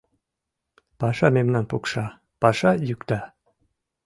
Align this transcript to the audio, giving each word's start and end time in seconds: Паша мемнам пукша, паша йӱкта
Паша 0.99 1.27
мемнам 1.35 1.65
пукша, 1.69 2.05
паша 2.41 2.71
йӱкта 2.87 3.21